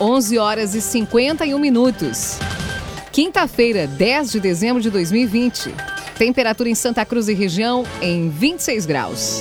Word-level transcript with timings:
11 0.00 0.38
horas 0.38 0.74
e 0.74 0.82
51 0.82 1.58
minutos. 1.58 2.38
Quinta-feira, 3.10 3.86
10 3.86 4.32
de 4.32 4.40
dezembro 4.40 4.82
de 4.82 4.90
2020. 4.90 5.74
Temperatura 6.18 6.68
em 6.68 6.74
Santa 6.74 7.02
Cruz 7.04 7.28
e 7.28 7.34
região 7.34 7.82
em 8.02 8.28
26 8.28 8.84
graus. 8.84 9.40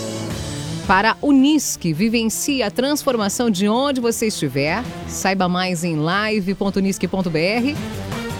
Para 0.87 1.17
Unisque, 1.21 1.91
vivencie 1.91 2.63
a 2.63 2.71
transformação 2.71 3.49
de 3.49 3.67
onde 3.67 3.99
você 3.99 4.27
estiver. 4.27 4.81
Saiba 5.09 5.49
mais 5.49 5.83
em 5.83 5.97
live.unisque.br. 5.97 7.77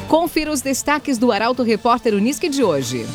Confira 0.07 0.52
os 0.52 0.61
destaques 0.61 1.18
do 1.18 1.34
Arauto 1.34 1.63
Repórter 1.63 2.13
Unisque 2.13 2.47
de 2.47 2.63
hoje. 2.63 3.05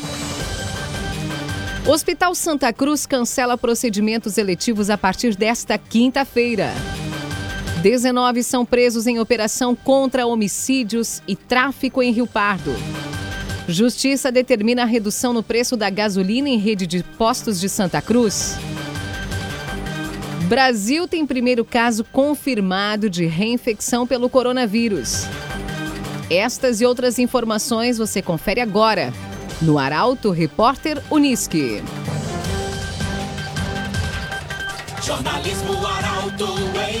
Hospital 1.87 2.35
Santa 2.35 2.71
Cruz 2.71 3.07
cancela 3.07 3.57
procedimentos 3.57 4.37
eletivos 4.37 4.91
a 4.91 4.97
partir 4.97 5.35
desta 5.35 5.79
quinta-feira. 5.79 6.71
19 7.81 8.43
são 8.43 8.63
presos 8.63 9.07
em 9.07 9.19
operação 9.19 9.75
contra 9.75 10.27
homicídios 10.27 11.21
e 11.27 11.35
tráfico 11.35 12.03
em 12.03 12.11
Rio 12.11 12.27
Pardo. 12.27 12.71
Justiça 13.67 14.31
determina 14.31 14.83
a 14.83 14.85
redução 14.85 15.33
no 15.33 15.41
preço 15.41 15.75
da 15.75 15.89
gasolina 15.89 16.47
em 16.47 16.59
rede 16.59 16.85
de 16.85 17.01
postos 17.01 17.59
de 17.59 17.67
Santa 17.67 17.99
Cruz. 17.99 18.55
Brasil 20.47 21.07
tem 21.07 21.25
primeiro 21.25 21.65
caso 21.65 22.03
confirmado 22.03 23.09
de 23.09 23.25
reinfecção 23.25 24.05
pelo 24.05 24.29
coronavírus. 24.29 25.25
Estas 26.29 26.81
e 26.81 26.85
outras 26.85 27.17
informações 27.17 27.97
você 27.97 28.21
confere 28.21 28.61
agora 28.61 29.11
no 29.59 29.79
Arauto 29.79 30.29
Repórter 30.29 31.01
Unisque. 31.09 31.81
Jornalismo 35.01 35.83
Arauto 35.83 36.45
em. 36.87 37.00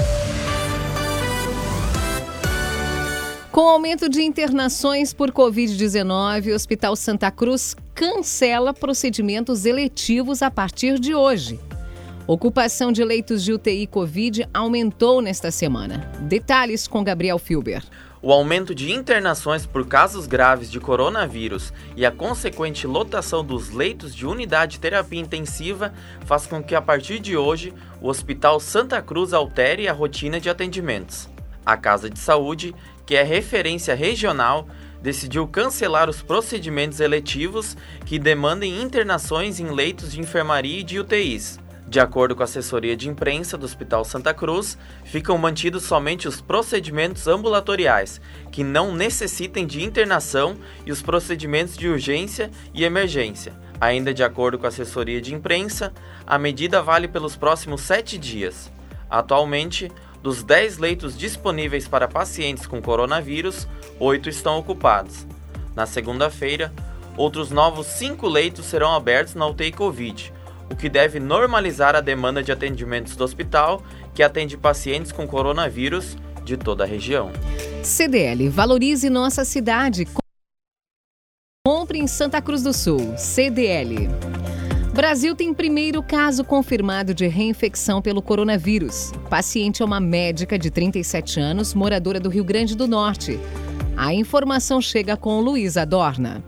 Com 3.51 3.65
o 3.65 3.69
aumento 3.69 4.07
de 4.07 4.21
internações 4.21 5.13
por 5.13 5.29
Covid-19, 5.29 6.53
o 6.53 6.55
Hospital 6.55 6.95
Santa 6.95 7.29
Cruz 7.29 7.75
cancela 7.93 8.73
procedimentos 8.73 9.65
eletivos 9.65 10.41
a 10.41 10.49
partir 10.49 10.97
de 10.97 11.13
hoje. 11.13 11.59
Ocupação 12.25 12.93
de 12.93 13.03
leitos 13.03 13.43
de 13.43 13.51
UTI 13.51 13.87
Covid 13.87 14.47
aumentou 14.53 15.21
nesta 15.21 15.51
semana. 15.51 16.09
Detalhes 16.21 16.87
com 16.87 17.03
Gabriel 17.03 17.37
Filber. 17.37 17.83
O 18.21 18.31
aumento 18.31 18.73
de 18.73 18.89
internações 18.89 19.65
por 19.65 19.85
casos 19.85 20.27
graves 20.27 20.71
de 20.71 20.79
coronavírus 20.79 21.73
e 21.97 22.05
a 22.05 22.11
consequente 22.11 22.87
lotação 22.87 23.43
dos 23.43 23.69
leitos 23.69 24.15
de 24.15 24.25
unidade 24.25 24.73
de 24.73 24.79
terapia 24.79 25.19
intensiva 25.19 25.93
faz 26.25 26.47
com 26.47 26.63
que, 26.63 26.73
a 26.73 26.81
partir 26.81 27.19
de 27.19 27.35
hoje, 27.35 27.73
o 27.99 28.07
Hospital 28.07 28.61
Santa 28.61 29.01
Cruz 29.01 29.33
altere 29.33 29.89
a 29.89 29.93
rotina 29.93 30.39
de 30.39 30.49
atendimentos. 30.49 31.27
A 31.65 31.77
Casa 31.77 32.09
de 32.09 32.19
Saúde 32.19 32.73
que 33.11 33.15
é 33.17 33.23
referência 33.23 33.93
regional, 33.93 34.69
decidiu 35.01 35.45
cancelar 35.45 36.09
os 36.09 36.21
procedimentos 36.21 37.01
eletivos 37.01 37.75
que 38.05 38.17
demandem 38.17 38.81
internações 38.81 39.59
em 39.59 39.69
leitos 39.69 40.13
de 40.13 40.21
enfermaria 40.21 40.79
e 40.79 40.83
de 40.83 40.97
UTIs. 40.97 41.59
De 41.85 41.99
acordo 41.99 42.33
com 42.37 42.41
a 42.41 42.45
assessoria 42.45 42.95
de 42.95 43.09
imprensa 43.09 43.57
do 43.57 43.65
Hospital 43.65 44.05
Santa 44.05 44.33
Cruz, 44.33 44.77
ficam 45.03 45.37
mantidos 45.37 45.83
somente 45.83 46.25
os 46.25 46.39
procedimentos 46.39 47.27
ambulatoriais, 47.27 48.21
que 48.49 48.63
não 48.63 48.95
necessitem 48.95 49.67
de 49.67 49.83
internação, 49.83 50.55
e 50.85 50.91
os 50.93 51.01
procedimentos 51.01 51.75
de 51.75 51.89
urgência 51.89 52.49
e 52.73 52.85
emergência. 52.85 53.51
Ainda 53.81 54.13
de 54.13 54.23
acordo 54.23 54.57
com 54.57 54.65
a 54.65 54.69
assessoria 54.69 55.19
de 55.19 55.35
imprensa, 55.35 55.91
a 56.25 56.37
medida 56.37 56.81
vale 56.81 57.09
pelos 57.09 57.35
próximos 57.35 57.81
sete 57.81 58.17
dias. 58.17 58.71
Atualmente, 59.09 59.91
dos 60.21 60.43
10 60.43 60.77
leitos 60.77 61.17
disponíveis 61.17 61.87
para 61.87 62.07
pacientes 62.07 62.67
com 62.67 62.81
coronavírus, 62.81 63.67
8 63.99 64.29
estão 64.29 64.57
ocupados. 64.57 65.25
Na 65.75 65.85
segunda-feira, 65.85 66.71
outros 67.17 67.49
novos 67.49 67.87
5 67.87 68.27
leitos 68.27 68.65
serão 68.65 68.93
abertos 68.93 69.35
na 69.35 69.47
UTI 69.47 69.71
Covid, 69.71 70.33
o 70.69 70.75
que 70.75 70.89
deve 70.89 71.19
normalizar 71.19 71.95
a 71.95 72.01
demanda 72.01 72.41
de 72.43 72.51
atendimentos 72.51 73.15
do 73.15 73.23
hospital, 73.23 73.83
que 74.13 74.23
atende 74.23 74.57
pacientes 74.57 75.11
com 75.11 75.27
coronavírus 75.27 76.17
de 76.43 76.57
toda 76.57 76.83
a 76.83 76.87
região. 76.87 77.31
CDL 77.83 78.49
Valorize 78.49 79.09
Nossa 79.09 79.43
Cidade. 79.43 80.07
Compre 81.65 81.99
em 81.99 82.07
Santa 82.07 82.41
Cruz 82.41 82.63
do 82.63 82.73
Sul. 82.73 83.15
CDL. 83.17 84.09
Brasil 84.93 85.33
tem 85.33 85.53
primeiro 85.53 86.03
caso 86.03 86.43
confirmado 86.43 87.13
de 87.13 87.25
reinfecção 87.25 88.01
pelo 88.01 88.21
coronavírus. 88.21 89.11
O 89.11 89.29
paciente 89.29 89.81
é 89.81 89.85
uma 89.85 90.01
médica 90.01 90.59
de 90.59 90.69
37 90.69 91.39
anos, 91.39 91.73
moradora 91.73 92.19
do 92.19 92.27
Rio 92.27 92.43
Grande 92.43 92.75
do 92.75 92.89
Norte. 92.89 93.39
A 93.95 94.13
informação 94.13 94.81
chega 94.81 95.15
com 95.15 95.39
Luísa 95.39 95.85
Dorna. 95.85 96.43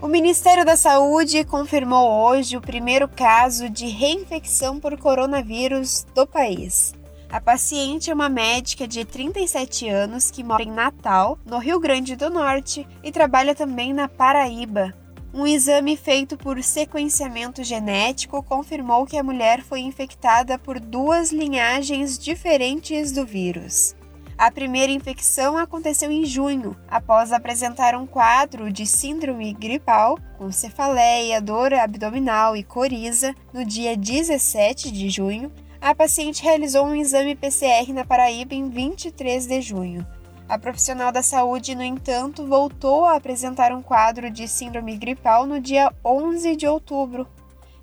O 0.00 0.08
Ministério 0.08 0.64
da 0.64 0.76
Saúde 0.76 1.44
confirmou 1.44 2.26
hoje 2.26 2.56
o 2.56 2.60
primeiro 2.60 3.06
caso 3.06 3.68
de 3.68 3.86
reinfecção 3.86 4.80
por 4.80 4.96
coronavírus 4.96 6.06
do 6.14 6.26
país. 6.26 6.94
A 7.28 7.38
paciente 7.38 8.10
é 8.10 8.14
uma 8.14 8.30
médica 8.30 8.88
de 8.88 9.04
37 9.04 9.90
anos 9.90 10.30
que 10.30 10.42
mora 10.42 10.62
em 10.62 10.72
Natal, 10.72 11.38
no 11.44 11.58
Rio 11.58 11.78
Grande 11.78 12.16
do 12.16 12.30
Norte, 12.30 12.88
e 13.02 13.12
trabalha 13.12 13.54
também 13.54 13.92
na 13.92 14.08
Paraíba. 14.08 15.03
Um 15.36 15.48
exame 15.48 15.96
feito 15.96 16.36
por 16.36 16.62
sequenciamento 16.62 17.64
genético 17.64 18.40
confirmou 18.40 19.04
que 19.04 19.18
a 19.18 19.22
mulher 19.22 19.64
foi 19.64 19.80
infectada 19.80 20.56
por 20.56 20.78
duas 20.78 21.32
linhagens 21.32 22.16
diferentes 22.16 23.10
do 23.10 23.26
vírus. 23.26 23.96
A 24.38 24.48
primeira 24.48 24.92
infecção 24.92 25.58
aconteceu 25.58 26.08
em 26.08 26.24
junho, 26.24 26.76
após 26.86 27.32
apresentar 27.32 27.96
um 27.96 28.06
quadro 28.06 28.72
de 28.72 28.86
síndrome 28.86 29.52
gripal, 29.52 30.16
com 30.38 30.52
cefaleia, 30.52 31.40
dor 31.40 31.74
abdominal 31.74 32.56
e 32.56 32.62
coriza, 32.62 33.34
no 33.52 33.64
dia 33.64 33.96
17 33.96 34.92
de 34.92 35.10
junho. 35.10 35.50
A 35.80 35.92
paciente 35.96 36.44
realizou 36.44 36.86
um 36.86 36.94
exame 36.94 37.34
PCR 37.34 37.92
na 37.92 38.04
Paraíba 38.04 38.54
em 38.54 38.70
23 38.70 39.46
de 39.46 39.60
junho. 39.60 40.06
A 40.46 40.58
profissional 40.58 41.10
da 41.10 41.22
saúde, 41.22 41.74
no 41.74 41.82
entanto, 41.82 42.46
voltou 42.46 43.06
a 43.06 43.16
apresentar 43.16 43.72
um 43.72 43.80
quadro 43.80 44.30
de 44.30 44.46
síndrome 44.46 44.96
gripal 44.96 45.46
no 45.46 45.58
dia 45.58 45.90
11 46.04 46.54
de 46.54 46.66
outubro. 46.66 47.26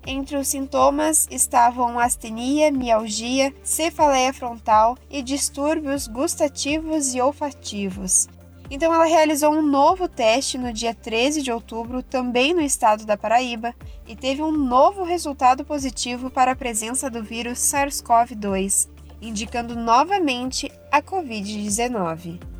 Entre 0.06 0.36
os 0.36 0.48
sintomas 0.48 1.26
estavam 1.30 1.98
astenia, 1.98 2.70
mialgia, 2.70 3.52
cefaleia 3.64 4.32
frontal 4.32 4.96
e 5.10 5.22
distúrbios 5.22 6.06
gustativos 6.06 7.14
e 7.14 7.20
olfativos. 7.20 8.28
Então, 8.70 8.94
ela 8.94 9.04
realizou 9.04 9.52
um 9.52 9.62
novo 9.62 10.08
teste 10.08 10.56
no 10.56 10.72
dia 10.72 10.94
13 10.94 11.42
de 11.42 11.52
outubro, 11.52 12.02
também 12.02 12.54
no 12.54 12.62
estado 12.62 13.04
da 13.04 13.16
Paraíba, 13.16 13.74
e 14.06 14.16
teve 14.16 14.40
um 14.40 14.52
novo 14.52 15.02
resultado 15.02 15.64
positivo 15.64 16.30
para 16.30 16.52
a 16.52 16.56
presença 16.56 17.10
do 17.10 17.22
vírus 17.22 17.58
SARS-CoV-2, 17.58 18.88
indicando 19.20 19.76
novamente 19.76 20.72
a 20.90 21.02
Covid-19. 21.02 22.51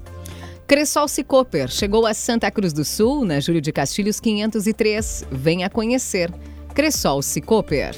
Cressol 0.73 1.07
Cicoper 1.07 1.69
chegou 1.69 2.07
a 2.07 2.15
Santa 2.15 2.51
Cruz 2.51 2.73
do 2.73 2.83
Sul, 2.83 3.27
na 3.27 3.39
Júlio 3.39 3.61
de 3.61 3.71
Castilhos 3.71 4.19
503. 4.19 5.27
Venha 5.31 5.69
conhecer. 5.69 6.33
Cressol 6.75 7.21
Cicoper. 7.21 7.95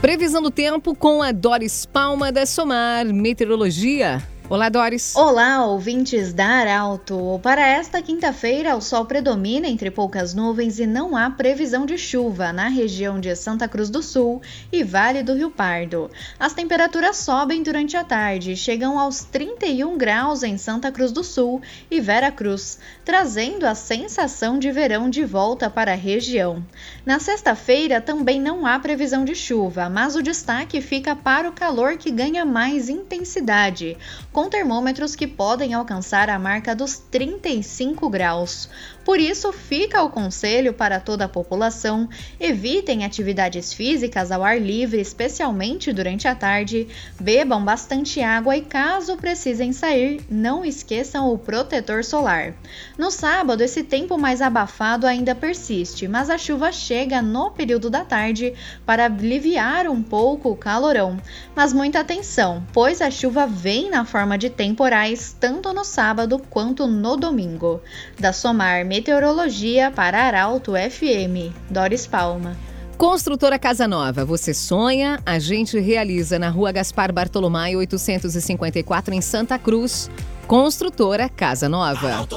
Previsão 0.00 0.42
do 0.42 0.50
tempo 0.50 0.92
com 0.96 1.22
a 1.22 1.30
Doris 1.30 1.86
Palma 1.86 2.32
da 2.32 2.44
Somar 2.44 3.06
Meteorologia. 3.06 4.20
Olá, 4.52 4.68
Doris. 4.68 5.16
Olá, 5.16 5.64
ouvintes 5.64 6.34
da 6.34 6.44
Arauto. 6.44 7.40
Para 7.42 7.66
esta 7.66 8.02
quinta-feira, 8.02 8.76
o 8.76 8.82
sol 8.82 9.06
predomina 9.06 9.66
entre 9.66 9.90
poucas 9.90 10.34
nuvens 10.34 10.78
e 10.78 10.86
não 10.86 11.16
há 11.16 11.30
previsão 11.30 11.86
de 11.86 11.96
chuva 11.96 12.52
na 12.52 12.68
região 12.68 13.18
de 13.18 13.34
Santa 13.34 13.66
Cruz 13.66 13.88
do 13.88 14.02
Sul 14.02 14.42
e 14.70 14.84
Vale 14.84 15.22
do 15.22 15.32
Rio 15.32 15.50
Pardo. 15.50 16.10
As 16.38 16.52
temperaturas 16.52 17.16
sobem 17.16 17.62
durante 17.62 17.96
a 17.96 18.04
tarde, 18.04 18.54
chegam 18.54 18.98
aos 18.98 19.24
31 19.24 19.96
graus 19.96 20.42
em 20.42 20.58
Santa 20.58 20.92
Cruz 20.92 21.12
do 21.12 21.24
Sul 21.24 21.62
e 21.90 21.98
Vera 21.98 22.30
Cruz, 22.30 22.78
trazendo 23.06 23.64
a 23.64 23.74
sensação 23.74 24.58
de 24.58 24.70
verão 24.70 25.08
de 25.08 25.24
volta 25.24 25.70
para 25.70 25.92
a 25.92 25.96
região. 25.96 26.62
Na 27.06 27.18
sexta-feira 27.18 28.02
também 28.02 28.38
não 28.38 28.66
há 28.66 28.78
previsão 28.78 29.24
de 29.24 29.34
chuva, 29.34 29.88
mas 29.88 30.14
o 30.14 30.22
destaque 30.22 30.82
fica 30.82 31.16
para 31.16 31.48
o 31.48 31.54
calor 31.54 31.96
que 31.96 32.10
ganha 32.10 32.44
mais 32.44 32.90
intensidade, 32.90 33.96
com 34.32 34.48
termômetros 34.48 35.14
que 35.14 35.26
podem 35.26 35.74
alcançar 35.74 36.30
a 36.30 36.38
marca 36.38 36.74
dos 36.74 36.96
35 36.96 38.08
graus. 38.08 38.68
Por 39.04 39.20
isso, 39.20 39.52
fica 39.52 40.02
o 40.02 40.10
conselho 40.10 40.72
para 40.72 40.98
toda 40.98 41.26
a 41.26 41.28
população: 41.28 42.08
evitem 42.40 43.04
atividades 43.04 43.72
físicas 43.72 44.32
ao 44.32 44.42
ar 44.42 44.60
livre, 44.60 45.00
especialmente 45.00 45.92
durante 45.92 46.26
a 46.26 46.34
tarde, 46.34 46.88
bebam 47.20 47.62
bastante 47.62 48.20
água 48.22 48.56
e, 48.56 48.62
caso 48.62 49.16
precisem 49.16 49.72
sair, 49.72 50.24
não 50.30 50.64
esqueçam 50.64 51.32
o 51.32 51.36
protetor 51.36 52.04
solar. 52.04 52.54
No 52.96 53.10
sábado, 53.10 53.62
esse 53.62 53.82
tempo 53.82 54.16
mais 54.16 54.40
abafado 54.40 55.06
ainda 55.06 55.34
persiste, 55.34 56.08
mas 56.08 56.30
a 56.30 56.38
chuva 56.38 56.72
chega 56.72 57.20
no 57.20 57.50
período 57.50 57.90
da 57.90 58.04
tarde 58.04 58.54
para 58.86 59.06
aliviar 59.06 59.88
um 59.88 60.02
pouco 60.02 60.50
o 60.50 60.56
calorão. 60.56 61.18
Mas 61.54 61.72
muita 61.72 62.00
atenção, 62.00 62.64
pois 62.72 63.02
a 63.02 63.10
chuva 63.10 63.46
vem 63.46 63.90
na 63.90 64.04
forma 64.04 64.21
de 64.38 64.50
temporais 64.50 65.36
tanto 65.38 65.72
no 65.72 65.84
sábado 65.84 66.38
quanto 66.50 66.86
no 66.86 67.16
domingo. 67.16 67.80
Da 68.18 68.32
Somar 68.32 68.84
Meteorologia 68.84 69.90
para 69.90 70.22
Arauto 70.22 70.72
FM. 70.72 71.54
Doris 71.70 72.06
Palma. 72.06 72.56
Construtora 72.96 73.58
Casa 73.58 73.88
Nova, 73.88 74.24
você 74.24 74.54
sonha, 74.54 75.20
a 75.26 75.38
gente 75.38 75.78
realiza 75.80 76.38
na 76.38 76.48
Rua 76.48 76.70
Gaspar 76.70 77.12
Bartolomé 77.12 77.76
854 77.76 79.12
em 79.12 79.20
Santa 79.20 79.58
Cruz. 79.58 80.08
Construtora 80.46 81.28
Casa 81.28 81.68
Nova. 81.68 82.28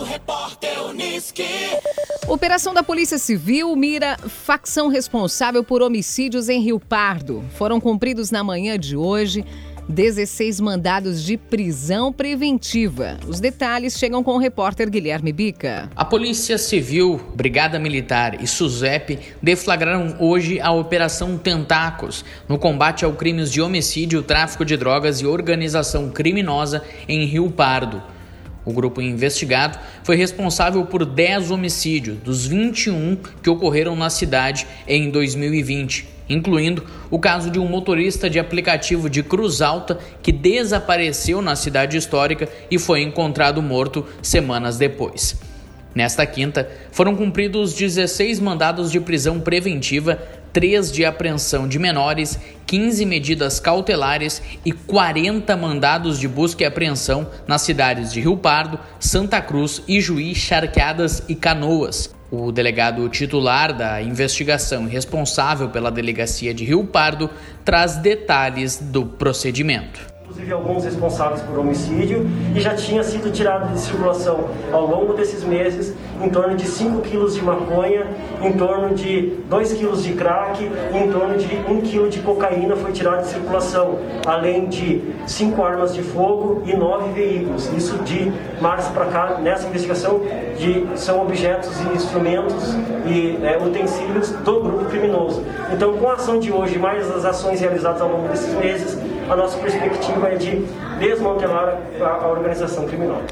Operação 2.27 2.73
da 2.73 2.81
Polícia 2.81 3.19
Civil 3.19 3.75
mira 3.75 4.17
facção 4.17 4.87
responsável 4.87 5.63
por 5.63 5.83
homicídios 5.83 6.49
em 6.49 6.59
Rio 6.59 6.79
Pardo. 6.79 7.43
Foram 7.55 7.79
cumpridos 7.79 8.31
na 8.31 8.43
manhã 8.43 8.79
de 8.79 8.97
hoje 8.97 9.45
16 9.87 10.59
mandados 10.59 11.23
de 11.23 11.37
prisão 11.37 12.11
preventiva. 12.11 13.17
Os 13.27 13.39
detalhes 13.39 13.97
chegam 13.97 14.23
com 14.23 14.31
o 14.31 14.39
repórter 14.39 14.89
Guilherme 14.89 15.31
Bica. 15.31 15.89
A 15.95 16.03
Polícia 16.03 16.57
Civil, 16.57 17.21
Brigada 17.35 17.77
Militar 17.77 18.41
e 18.41 18.47
SUSEP 18.47 19.19
deflagraram 19.41 20.15
hoje 20.19 20.59
a 20.59 20.71
Operação 20.71 21.37
Tentáculos 21.37 22.25
no 22.49 22.57
combate 22.57 23.05
ao 23.05 23.13
crimes 23.13 23.51
de 23.51 23.61
homicídio, 23.61 24.23
tráfico 24.23 24.65
de 24.65 24.75
drogas 24.75 25.21
e 25.21 25.27
organização 25.27 26.09
criminosa 26.09 26.83
em 27.07 27.25
Rio 27.25 27.51
Pardo. 27.51 28.01
O 28.65 28.73
grupo 28.73 28.99
investigado 28.99 29.77
foi 30.03 30.15
responsável 30.15 30.83
por 30.87 31.05
10 31.05 31.51
homicídios 31.51 32.17
dos 32.17 32.47
21 32.47 33.17
que 33.43 33.49
ocorreram 33.51 33.95
na 33.95 34.09
cidade 34.09 34.65
em 34.87 35.11
2020 35.11 36.14
incluindo 36.29 36.83
o 37.09 37.19
caso 37.19 37.49
de 37.49 37.59
um 37.59 37.67
motorista 37.67 38.29
de 38.29 38.39
aplicativo 38.39 39.09
de 39.09 39.23
Cruz 39.23 39.61
Alta 39.61 39.99
que 40.21 40.31
desapareceu 40.31 41.41
na 41.41 41.55
cidade 41.55 41.97
histórica 41.97 42.49
e 42.69 42.79
foi 42.79 43.01
encontrado 43.01 43.61
morto 43.61 44.05
semanas 44.21 44.77
depois. 44.77 45.37
Nesta 45.95 46.25
quinta, 46.25 46.69
foram 46.91 47.15
cumpridos 47.15 47.73
16 47.73 48.41
mandados 48.41 48.91
de 48.91 48.99
prisão 48.99 49.39
preventiva, 49.39 50.19
3 50.51 50.91
de 50.91 51.05
apreensão 51.05 51.69
de 51.69 51.79
menores, 51.79 52.37
15 52.67 53.05
medidas 53.05 53.61
cautelares 53.61 54.41
e 54.65 54.73
40 54.73 55.55
mandados 55.55 56.19
de 56.19 56.27
busca 56.27 56.63
e 56.63 56.65
apreensão 56.65 57.29
nas 57.47 57.61
cidades 57.61 58.11
de 58.11 58.19
Rio 58.19 58.35
Pardo, 58.35 58.77
Santa 58.99 59.41
Cruz, 59.41 59.81
Ijuí, 59.87 60.35
Charqueadas 60.35 61.23
e 61.29 61.35
Canoas. 61.35 62.13
O 62.37 62.51
delegado 62.51 63.07
titular 63.07 63.71
da 63.71 64.01
investigação 64.01 64.87
responsável 64.87 65.69
pela 65.69 65.89
delegacia 65.89 66.53
de 66.53 66.65
Rio 66.65 66.83
Pardo 66.83 67.29
traz 67.63 67.95
detalhes 67.95 68.77
do 68.77 69.05
procedimento 69.05 70.14
inclusive 70.25 70.51
alguns 70.51 70.83
responsáveis 70.83 71.41
por 71.43 71.59
homicídio, 71.59 72.25
e 72.55 72.59
já 72.59 72.73
tinha 72.73 73.03
sido 73.03 73.31
tirado 73.31 73.71
de 73.71 73.79
circulação 73.79 74.45
ao 74.71 74.87
longo 74.87 75.13
desses 75.13 75.43
meses 75.43 75.93
em 76.19 76.29
torno 76.29 76.55
de 76.55 76.65
5 76.65 77.01
quilos 77.01 77.35
de 77.35 77.43
maconha, 77.43 78.07
em 78.41 78.53
torno 78.53 78.95
de 78.95 79.33
2 79.47 79.73
quilos 79.73 80.03
de 80.03 80.13
crack 80.13 80.63
em 80.93 81.11
torno 81.11 81.37
de 81.37 81.55
1 81.71 81.81
quilo 81.81 82.09
de 82.09 82.19
cocaína 82.21 82.75
foi 82.75 82.91
tirado 82.91 83.21
de 83.21 83.27
circulação, 83.27 83.99
além 84.25 84.65
de 84.65 85.03
5 85.27 85.63
armas 85.63 85.93
de 85.93 86.01
fogo 86.01 86.63
e 86.65 86.75
9 86.75 87.11
veículos. 87.11 87.71
Isso 87.73 87.97
de 87.99 88.31
março 88.59 88.91
para 88.93 89.05
cá, 89.05 89.37
nessa 89.39 89.67
investigação, 89.67 90.21
de, 90.57 90.87
são 90.95 91.21
objetos 91.21 91.69
e 91.81 91.95
instrumentos 91.95 92.73
e 93.05 93.37
é, 93.45 93.57
utensílios 93.63 94.31
do 94.31 94.59
grupo 94.59 94.85
criminoso. 94.85 95.43
Então, 95.71 95.95
com 95.97 96.09
a 96.09 96.13
ação 96.13 96.39
de 96.39 96.51
hoje, 96.51 96.79
mais 96.79 97.11
as 97.11 97.25
ações 97.25 97.59
realizadas 97.59 98.01
ao 98.01 98.09
longo 98.09 98.27
desses 98.27 98.53
meses, 98.55 98.97
a 99.29 99.35
nossa 99.35 99.57
perspectiva 99.57 100.29
é 100.29 100.35
de 100.35 100.65
desmantelar 100.99 101.81
a, 101.99 102.25
a 102.25 102.27
organização 102.27 102.85
criminosa. 102.85 103.27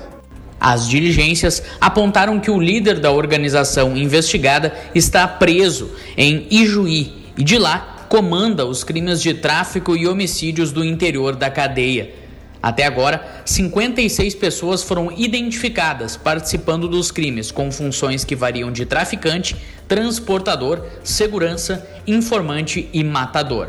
As 0.59 0.87
diligências 0.87 1.61
apontaram 1.79 2.39
que 2.39 2.49
o 2.49 2.59
líder 2.59 2.99
da 2.99 3.11
organização 3.11 3.97
investigada 3.97 4.73
está 4.95 5.27
preso 5.27 5.91
em 6.15 6.47
Ijuí 6.49 7.31
e 7.37 7.43
de 7.43 7.57
lá 7.57 8.05
comanda 8.07 8.65
os 8.65 8.83
crimes 8.83 9.21
de 9.21 9.33
tráfico 9.33 9.95
e 9.95 10.07
homicídios 10.07 10.71
do 10.71 10.83
interior 10.83 11.35
da 11.35 11.49
cadeia. 11.49 12.13
Até 12.61 12.85
agora, 12.85 13.41
56 13.43 14.35
pessoas 14.35 14.81
foram 14.81 15.11
identificadas 15.11 16.15
participando 16.15 16.87
dos 16.87 17.11
crimes 17.11 17.51
com 17.51 17.69
funções 17.69 18.23
que 18.23 18.35
variam 18.35 18.71
de 18.71 18.85
traficante, 18.85 19.57
transportador, 19.85 20.85
segurança, 21.03 21.85
informante 22.07 22.89
e 22.93 23.03
matador. 23.03 23.67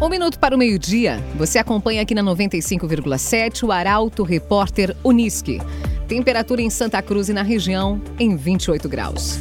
Um 0.00 0.08
minuto 0.08 0.38
para 0.38 0.54
o 0.54 0.58
meio-dia. 0.58 1.20
Você 1.34 1.58
acompanha 1.58 2.02
aqui 2.02 2.14
na 2.14 2.22
95,7 2.22 3.64
o 3.64 3.72
Arauto 3.72 4.22
Repórter 4.22 4.96
Unisque. 5.02 5.60
Temperatura 6.06 6.62
em 6.62 6.70
Santa 6.70 7.02
Cruz 7.02 7.28
e 7.28 7.32
na 7.32 7.42
região 7.42 8.00
em 8.16 8.36
28 8.36 8.88
graus. 8.88 9.40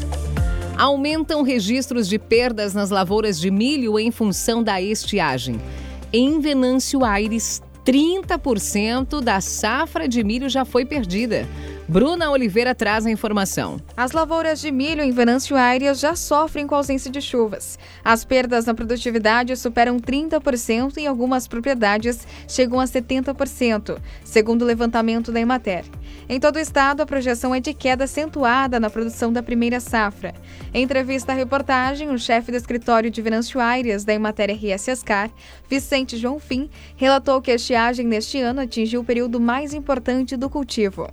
Aumentam 0.76 1.44
registros 1.44 2.10
de 2.10 2.18
perdas 2.18 2.74
nas 2.74 2.90
lavouras 2.90 3.40
de 3.40 3.52
milho 3.52 4.00
em 4.00 4.10
função 4.10 4.64
da 4.64 4.82
estiagem. 4.82 5.62
Em 6.12 6.40
Venâncio 6.40 7.06
Aires, 7.06 7.62
30% 7.86 9.22
da 9.22 9.40
safra 9.40 10.08
de 10.08 10.24
milho 10.24 10.50
já 10.50 10.66
foi 10.66 10.86
perdida. 10.86 11.48
Bruna 11.90 12.30
Oliveira 12.32 12.76
traz 12.76 13.06
a 13.06 13.10
informação. 13.10 13.80
As 13.96 14.12
lavouras 14.12 14.60
de 14.60 14.70
milho 14.72 15.02
em 15.02 15.12
Venâncio 15.12 15.56
Aires 15.56 16.02
já 16.02 16.18
sofrem 16.18 16.68
com 16.68 16.76
a 16.76 16.80
ausência 16.80 17.10
de 17.10 17.22
chuvas. 17.22 17.80
As 18.04 18.26
perdas 18.26 18.66
na 18.66 18.74
produtividade 18.74 19.56
superam 19.56 19.98
30% 19.98 20.98
e 20.98 21.04
em 21.04 21.08
algumas 21.08 21.48
propriedades 21.48 22.28
chegam 22.46 22.82
a 22.82 22.84
70%, 22.84 24.02
segundo 24.22 24.64
o 24.64 24.66
levantamento 24.66 25.32
da 25.32 25.40
Emater. 25.40 25.86
Em 26.28 26.42
todo 26.42 26.58
o 26.58 26.60
estado, 26.60 27.00
a 27.00 27.06
projeção 27.06 27.56
é 27.56 27.62
de 27.62 27.74
queda 27.74 28.04
acentuada 28.04 28.82
na 28.82 28.90
produção 28.90 29.32
da 29.32 29.42
primeira 29.42 29.80
safra. 29.80 30.34
Em 30.74 30.84
entrevista 30.84 31.32
à 31.32 31.36
reportagem, 31.36 32.10
o 32.10 32.20
chefe 32.20 32.52
do 32.52 32.58
escritório 32.58 33.10
de 33.10 33.22
Venâncio 33.22 33.62
Aires 33.62 34.04
da 34.04 34.14
Emater 34.14 34.52
RS 34.52 34.90
Ascar, 34.90 35.32
Vicente 35.70 36.18
João 36.18 36.38
Fim, 36.38 36.70
relatou 36.98 37.42
que 37.42 37.50
a 37.50 37.56
estiagem 37.56 38.06
neste 38.06 38.42
ano 38.42 38.60
atingiu 38.60 39.00
o 39.00 39.06
período 39.06 39.40
mais 39.40 39.74
importante 39.74 40.36
do 40.36 40.50
cultivo 40.50 41.08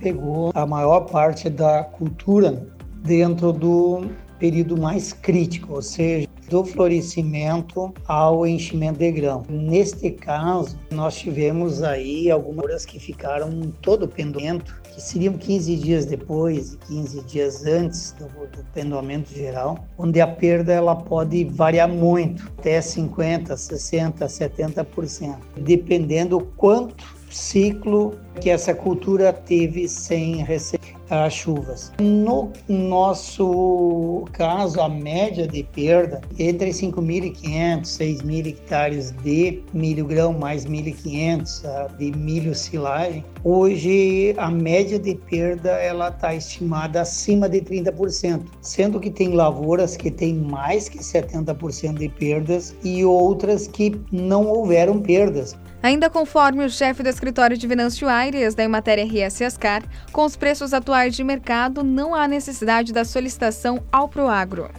pegou 0.00 0.50
a 0.54 0.66
maior 0.66 1.00
parte 1.00 1.48
da 1.48 1.84
cultura 1.84 2.66
dentro 3.04 3.52
do 3.52 4.10
período 4.38 4.76
mais 4.76 5.12
crítico, 5.12 5.74
ou 5.74 5.82
seja, 5.82 6.26
do 6.48 6.64
florescimento 6.64 7.94
ao 8.08 8.44
enchimento 8.44 8.98
de 8.98 9.12
grão. 9.12 9.44
Neste 9.48 10.10
caso, 10.10 10.76
nós 10.90 11.16
tivemos 11.16 11.82
aí 11.82 12.28
algumas 12.28 12.84
que 12.84 12.98
ficaram 12.98 13.72
todo 13.80 14.08
pendoamento, 14.08 14.74
que 14.92 15.00
seriam 15.00 15.34
15 15.34 15.76
dias 15.76 16.06
depois 16.06 16.72
e 16.72 16.76
15 16.78 17.22
dias 17.22 17.64
antes 17.64 18.12
do, 18.18 18.24
do 18.24 18.64
pendoamento 18.74 19.32
geral, 19.32 19.78
onde 19.96 20.20
a 20.20 20.26
perda 20.26 20.72
ela 20.72 20.96
pode 20.96 21.44
variar 21.44 21.88
muito, 21.88 22.50
até 22.58 22.80
50, 22.80 23.56
60, 23.56 24.26
70%, 24.26 25.36
dependendo 25.56 26.40
quanto 26.56 27.19
ciclo 27.30 28.18
que 28.40 28.50
essa 28.50 28.74
cultura 28.74 29.32
teve 29.32 29.88
sem 29.88 30.42
receber 30.44 31.00
as 31.10 31.32
chuvas. 31.34 31.92
No 31.98 32.52
nosso 32.68 34.24
caso, 34.32 34.80
a 34.80 34.88
média 34.88 35.46
de 35.46 35.64
perda 35.64 36.20
entre 36.38 36.70
5.500 36.70 37.82
6.000 37.82 38.46
hectares 38.46 39.10
de 39.22 39.62
milho 39.72 40.06
grão 40.06 40.32
mais 40.32 40.64
1.500 40.64 41.64
ah, 41.64 41.88
de 41.98 42.12
milho 42.12 42.54
silagem, 42.54 43.24
hoje 43.42 44.34
a 44.36 44.50
média 44.50 44.98
de 44.98 45.14
perda 45.14 45.70
ela 45.70 46.08
está 46.08 46.34
estimada 46.34 47.00
acima 47.00 47.48
de 47.48 47.60
30%, 47.60 48.44
sendo 48.60 49.00
que 49.00 49.10
tem 49.10 49.32
lavouras 49.32 49.96
que 49.96 50.10
têm 50.10 50.34
mais 50.34 50.88
que 50.88 50.98
70% 50.98 51.94
de 51.94 52.08
perdas 52.08 52.74
e 52.84 53.04
outras 53.04 53.66
que 53.66 54.00
não 54.12 54.46
houveram 54.46 55.00
perdas. 55.00 55.56
Ainda 55.82 56.10
conforme 56.10 56.64
o 56.64 56.70
chefe 56.70 57.02
do 57.02 57.08
escritório 57.08 57.56
de 57.56 57.66
Venâncio 57.66 58.08
Aires 58.08 58.54
da 58.54 58.62
Emater 58.62 58.98
RS 58.98 59.42
Ascar, 59.42 59.82
com 60.12 60.24
os 60.24 60.36
preços 60.36 60.74
atuais 60.74 61.16
de 61.16 61.24
mercado, 61.24 61.82
não 61.82 62.14
há 62.14 62.28
necessidade 62.28 62.92
da 62.92 63.04
solicitação 63.04 63.82
ao 63.90 64.08
Proagro. 64.08 64.70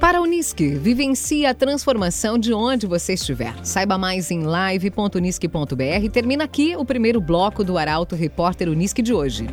Para 0.00 0.18
a 0.18 0.20
Unisque, 0.22 0.68
vivencie 0.68 1.44
a 1.44 1.52
transformação 1.52 2.38
de 2.38 2.54
onde 2.54 2.86
você 2.86 3.14
estiver. 3.14 3.52
Saiba 3.64 3.98
mais 3.98 4.30
em 4.30 4.44
live.unisque.br. 4.44 6.10
Termina 6.12 6.44
aqui 6.44 6.76
o 6.76 6.84
primeiro 6.84 7.20
bloco 7.20 7.64
do 7.64 7.76
Arauto 7.76 8.14
Repórter 8.14 8.68
Unisque 8.68 9.02
de 9.02 9.12
hoje. 9.12 9.48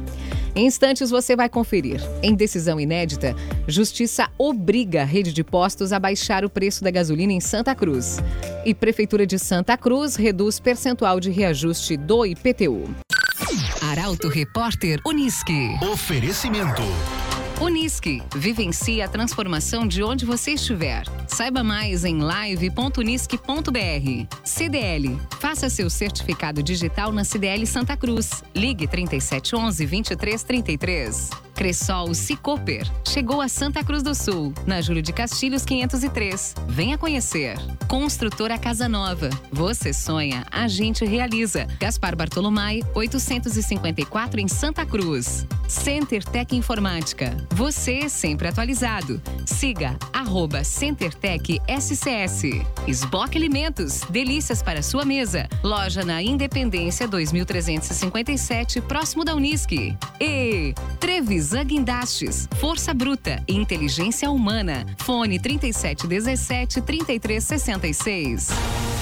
Em 0.55 0.67
instantes 0.67 1.09
você 1.09 1.35
vai 1.35 1.49
conferir. 1.49 1.99
Em 2.23 2.33
decisão 2.33 2.79
inédita, 2.79 3.35
Justiça 3.67 4.29
obriga 4.37 5.01
a 5.01 5.05
rede 5.05 5.33
de 5.33 5.43
postos 5.43 5.91
a 5.91 5.99
baixar 5.99 6.45
o 6.45 6.49
preço 6.49 6.83
da 6.83 6.89
gasolina 6.89 7.33
em 7.33 7.41
Santa 7.41 7.75
Cruz. 7.75 8.19
E 8.65 8.73
Prefeitura 8.73 9.27
de 9.27 9.37
Santa 9.37 9.77
Cruz 9.77 10.15
reduz 10.15 10.59
percentual 10.59 11.19
de 11.19 11.29
reajuste 11.29 11.97
do 11.97 12.25
IPTU. 12.25 12.95
Arauto 13.81 14.29
Repórter 14.29 14.99
Unisque. 15.05 15.77
Oferecimento. 15.91 16.81
Unisque. 17.59 18.21
Vivencie 18.35 19.01
a 19.01 19.07
transformação 19.07 19.87
de 19.87 20.03
onde 20.03 20.25
você 20.25 20.51
estiver. 20.51 21.03
Saiba 21.27 21.63
mais 21.63 22.03
em 22.03 22.19
live.unisque.br. 22.19 24.35
CDL. 24.43 25.19
Faça 25.39 25.69
seu 25.69 25.89
certificado 25.89 26.61
digital 26.61 27.11
na 27.11 27.23
CDL 27.23 27.65
Santa 27.65 27.95
Cruz. 27.95 28.43
Ligue 28.53 28.87
3711 28.87 29.85
2333. 29.85 31.29
Cressol 31.55 32.13
Cicoper. 32.13 32.85
Chegou 33.07 33.39
a 33.39 33.47
Santa 33.47 33.81
Cruz 33.81 34.03
do 34.03 34.13
Sul, 34.13 34.53
na 34.67 34.81
Júlio 34.81 35.01
de 35.01 35.13
Castilhos 35.13 35.63
503. 35.63 36.53
Venha 36.67 36.97
conhecer. 36.97 37.57
Construtora 37.87 38.57
Casa 38.57 38.89
Nova. 38.89 39.29
Você 39.53 39.93
sonha, 39.93 40.45
a 40.51 40.67
gente 40.67 41.05
realiza. 41.05 41.65
Gaspar 41.79 42.15
Bartolomai, 42.15 42.81
854 42.93 44.41
em 44.41 44.49
Santa 44.49 44.85
Cruz. 44.85 45.47
Center 45.67 46.23
Tech 46.25 46.53
Informática. 46.53 47.44
Você 47.51 48.09
sempre 48.09 48.47
atualizado. 48.47 49.21
Siga 49.45 49.97
arroba 50.11 50.63
SCS. 50.63 52.43
Esboque 52.87 53.37
Alimentos. 53.37 54.01
Delícias 54.09 54.63
para 54.63 54.81
sua 54.81 55.05
mesa. 55.05 55.47
Loja 55.63 56.03
na 56.03 56.21
Independência 56.21 57.07
2357, 57.07 58.81
próximo 58.81 59.23
da 59.23 59.35
Unisque. 59.35 59.95
E 60.19 60.73
Trevisan 60.99 61.65
Guindastes. 61.65 62.47
Força 62.59 62.93
Bruta 62.93 63.43
Inteligência 63.47 64.29
Humana. 64.29 64.85
Fone 64.99 65.39
3717 65.39 66.81
3366. 66.81 68.94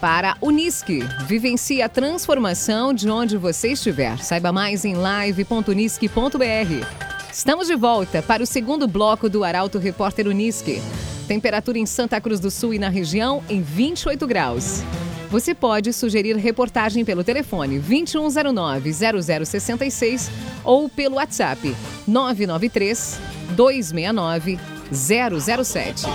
Para 0.00 0.36
Unisque, 0.40 1.00
vivencie 1.26 1.82
a 1.82 1.88
transformação 1.88 2.94
de 2.94 3.10
onde 3.10 3.36
você 3.36 3.72
estiver. 3.72 4.16
Saiba 4.18 4.52
mais 4.52 4.84
em 4.84 4.94
live.unisque.br. 4.94 6.86
Estamos 7.32 7.66
de 7.66 7.74
volta 7.74 8.22
para 8.22 8.40
o 8.40 8.46
segundo 8.46 8.86
bloco 8.86 9.28
do 9.28 9.42
Arauto 9.42 9.76
Repórter 9.76 10.28
Unisque. 10.28 10.80
Temperatura 11.26 11.80
em 11.80 11.86
Santa 11.86 12.20
Cruz 12.20 12.38
do 12.38 12.48
Sul 12.48 12.74
e 12.74 12.78
na 12.78 12.88
região 12.88 13.42
em 13.48 13.60
28 13.60 14.24
graus. 14.24 14.84
Você 15.30 15.52
pode 15.52 15.92
sugerir 15.92 16.36
reportagem 16.36 17.04
pelo 17.04 17.24
telefone 17.24 17.80
2109-0066 17.80 20.30
ou 20.62 20.88
pelo 20.88 21.16
WhatsApp 21.16 21.74
993 22.06 23.18
269 23.56 24.60
007. 24.92 26.06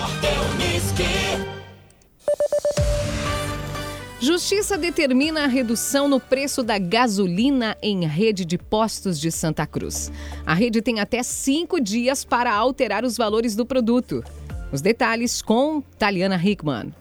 Justiça 4.24 4.78
determina 4.78 5.44
a 5.44 5.48
redução 5.48 6.08
no 6.08 6.18
preço 6.18 6.64
da 6.64 6.78
gasolina 6.78 7.76
em 7.82 8.06
rede 8.06 8.46
de 8.46 8.58
postos 8.58 9.20
de 9.20 9.30
Santa 9.30 9.68
Cruz. 9.68 10.10
A 10.46 10.54
rede 10.54 10.82
tem 10.82 11.02
até 11.02 11.22
cinco 11.22 11.78
dias 11.78 12.24
para 12.24 12.54
alterar 12.54 13.04
os 13.04 13.18
valores 13.18 13.54
do 13.54 13.66
produto. 13.66 14.24
Os 14.72 14.80
detalhes 14.82 15.42
com 15.42 15.82
Taliana 16.00 16.42
Hickman. 16.42 16.96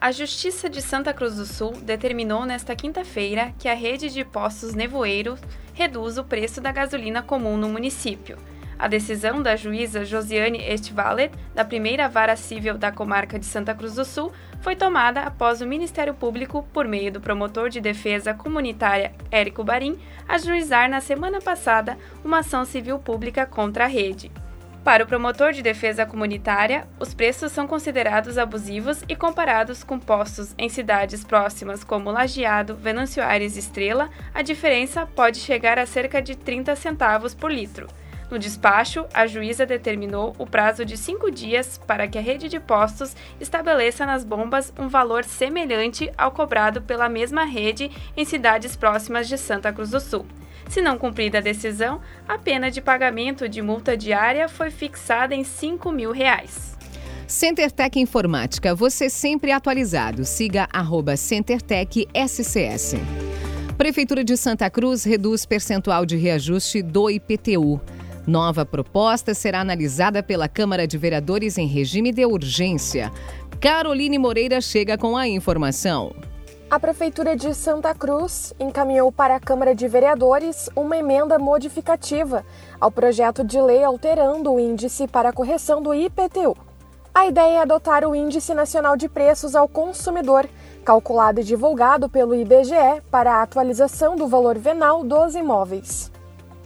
A 0.00 0.10
Justiça 0.10 0.70
de 0.70 0.80
Santa 0.80 1.12
Cruz 1.12 1.36
do 1.36 1.44
Sul 1.44 1.72
determinou 1.72 2.46
nesta 2.46 2.74
quinta-feira 2.74 3.52
que 3.58 3.68
a 3.68 3.74
rede 3.74 4.08
de 4.08 4.24
postos 4.24 4.72
Nevoeiro 4.72 5.36
reduz 5.74 6.16
o 6.16 6.24
preço 6.24 6.62
da 6.62 6.72
gasolina 6.72 7.20
comum 7.22 7.58
no 7.58 7.68
município. 7.68 8.38
A 8.78 8.88
decisão 8.88 9.42
da 9.42 9.56
juíza 9.56 10.04
Josiane 10.04 10.58
Estvaler, 10.58 11.30
da 11.54 11.64
primeira 11.64 12.08
vara 12.08 12.36
civil 12.36 12.76
da 12.76 12.92
comarca 12.92 13.38
de 13.38 13.46
Santa 13.46 13.74
Cruz 13.74 13.94
do 13.94 14.04
Sul, 14.04 14.30
foi 14.66 14.74
tomada 14.74 15.20
após 15.20 15.60
o 15.60 15.66
Ministério 15.66 16.12
Público, 16.12 16.66
por 16.72 16.88
meio 16.88 17.12
do 17.12 17.20
promotor 17.20 17.68
de 17.68 17.80
defesa 17.80 18.34
comunitária 18.34 19.12
Érico 19.30 19.62
Barim, 19.62 19.96
ajuizar 20.26 20.90
na 20.90 21.00
semana 21.00 21.40
passada 21.40 21.96
uma 22.24 22.40
ação 22.40 22.64
civil 22.64 22.98
pública 22.98 23.46
contra 23.46 23.84
a 23.84 23.86
rede. 23.86 24.28
Para 24.82 25.04
o 25.04 25.06
promotor 25.06 25.52
de 25.52 25.62
defesa 25.62 26.04
comunitária, 26.04 26.84
os 26.98 27.14
preços 27.14 27.52
são 27.52 27.68
considerados 27.68 28.36
abusivos 28.36 29.04
e 29.08 29.14
comparados 29.14 29.84
com 29.84 30.00
postos 30.00 30.52
em 30.58 30.68
cidades 30.68 31.22
próximas 31.22 31.84
como 31.84 32.10
Lajeado, 32.10 32.74
Venâncio 32.74 33.22
Aires 33.22 33.54
e 33.54 33.60
Estrela, 33.60 34.10
a 34.34 34.42
diferença 34.42 35.06
pode 35.06 35.38
chegar 35.38 35.78
a 35.78 35.86
cerca 35.86 36.20
de 36.20 36.34
30 36.34 36.74
centavos 36.74 37.36
por 37.36 37.52
litro. 37.52 37.86
No 38.30 38.38
despacho, 38.38 39.06
a 39.14 39.26
juíza 39.26 39.64
determinou 39.64 40.34
o 40.36 40.46
prazo 40.46 40.84
de 40.84 40.96
cinco 40.96 41.30
dias 41.30 41.78
para 41.86 42.08
que 42.08 42.18
a 42.18 42.20
rede 42.20 42.48
de 42.48 42.58
postos 42.58 43.14
estabeleça 43.40 44.04
nas 44.04 44.24
bombas 44.24 44.72
um 44.78 44.88
valor 44.88 45.24
semelhante 45.24 46.10
ao 46.18 46.32
cobrado 46.32 46.82
pela 46.82 47.08
mesma 47.08 47.44
rede 47.44 47.90
em 48.16 48.24
cidades 48.24 48.74
próximas 48.74 49.28
de 49.28 49.38
Santa 49.38 49.72
Cruz 49.72 49.90
do 49.90 50.00
Sul. 50.00 50.26
Se 50.68 50.82
não 50.82 50.98
cumprida 50.98 51.38
a 51.38 51.40
decisão, 51.40 52.00
a 52.26 52.36
pena 52.36 52.70
de 52.70 52.80
pagamento 52.80 53.48
de 53.48 53.62
multa 53.62 53.96
diária 53.96 54.48
foi 54.48 54.70
fixada 54.70 55.34
em 55.34 55.44
5 55.44 55.92
mil 55.92 56.10
reais. 56.10 56.76
CenterTech 57.28 57.98
Informática, 57.98 58.74
você 58.74 59.08
sempre 59.08 59.52
atualizado. 59.52 60.24
Siga 60.24 60.68
arroba 60.72 61.16
CenterTech 61.16 62.08
SCS. 62.14 62.94
Prefeitura 63.76 64.24
de 64.24 64.36
Santa 64.36 64.70
Cruz 64.70 65.04
reduz 65.04 65.44
percentual 65.44 66.06
de 66.06 66.16
reajuste 66.16 66.82
do 66.82 67.10
IPTU. 67.10 67.80
Nova 68.26 68.66
proposta 68.66 69.34
será 69.34 69.60
analisada 69.60 70.20
pela 70.20 70.48
Câmara 70.48 70.84
de 70.84 70.98
Vereadores 70.98 71.56
em 71.58 71.66
regime 71.66 72.10
de 72.10 72.26
urgência. 72.26 73.12
Caroline 73.60 74.18
Moreira 74.18 74.60
chega 74.60 74.98
com 74.98 75.16
a 75.16 75.28
informação. 75.28 76.12
A 76.68 76.80
Prefeitura 76.80 77.36
de 77.36 77.54
Santa 77.54 77.94
Cruz 77.94 78.52
encaminhou 78.58 79.12
para 79.12 79.36
a 79.36 79.40
Câmara 79.40 79.76
de 79.76 79.86
Vereadores 79.86 80.68
uma 80.74 80.96
emenda 80.96 81.38
modificativa 81.38 82.44
ao 82.80 82.90
projeto 82.90 83.44
de 83.44 83.62
lei 83.62 83.84
alterando 83.84 84.52
o 84.52 84.58
índice 84.58 85.06
para 85.06 85.28
a 85.28 85.32
correção 85.32 85.80
do 85.80 85.94
IPTU. 85.94 86.56
A 87.14 87.26
ideia 87.28 87.58
é 87.58 87.62
adotar 87.62 88.04
o 88.04 88.14
Índice 88.14 88.52
Nacional 88.52 88.96
de 88.96 89.08
Preços 89.08 89.54
ao 89.54 89.68
Consumidor, 89.68 90.48
calculado 90.84 91.40
e 91.40 91.44
divulgado 91.44 92.08
pelo 92.08 92.34
IBGE 92.34 93.00
para 93.08 93.36
a 93.36 93.42
atualização 93.42 94.16
do 94.16 94.26
valor 94.26 94.58
venal 94.58 95.04
dos 95.04 95.36
imóveis. 95.36 96.10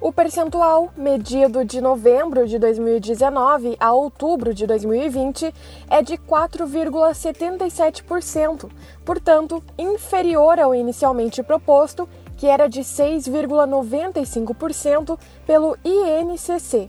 O 0.03 0.11
percentual, 0.11 0.89
medido 0.97 1.63
de 1.63 1.79
novembro 1.79 2.47
de 2.47 2.59
2019 2.59 3.77
a 3.79 3.93
outubro 3.93 4.55
de 4.55 4.67
2020, 4.67 5.55
é 5.91 6.01
de 6.01 6.17
4,77%, 6.17 8.71
portanto, 9.05 9.63
inferior 9.77 10.59
ao 10.59 10.75
inicialmente 10.75 11.43
proposto, 11.43 12.09
que 12.39 12.47
era 12.47 12.67
de 12.67 12.81
6,95% 12.81 15.19
pelo 15.47 15.77
INCC. 15.85 16.89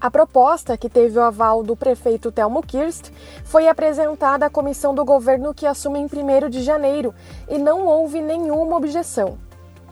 A 0.00 0.10
proposta, 0.10 0.76
que 0.76 0.88
teve 0.88 1.20
o 1.20 1.22
aval 1.22 1.62
do 1.62 1.76
prefeito 1.76 2.32
Telmo 2.32 2.64
Kirst, 2.64 3.12
foi 3.44 3.68
apresentada 3.68 4.46
à 4.46 4.50
comissão 4.50 4.92
do 4.92 5.04
governo 5.04 5.54
que 5.54 5.66
assume 5.66 6.00
em 6.00 6.06
1 6.06 6.08
de 6.50 6.62
janeiro 6.62 7.14
e 7.48 7.58
não 7.58 7.86
houve 7.86 8.20
nenhuma 8.20 8.76
objeção. 8.76 9.38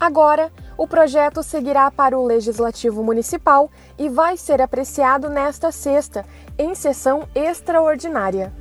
Agora, 0.00 0.52
o 0.76 0.86
projeto 0.86 1.42
seguirá 1.42 1.90
para 1.90 2.16
o 2.16 2.24
Legislativo 2.24 3.02
Municipal 3.02 3.70
e 3.98 4.08
vai 4.08 4.36
ser 4.36 4.62
apreciado 4.62 5.28
nesta 5.28 5.72
sexta, 5.72 6.24
em 6.56 6.74
sessão 6.74 7.28
extraordinária. 7.34 8.52